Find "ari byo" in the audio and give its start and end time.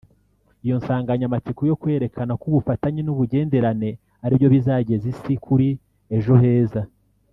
4.25-4.47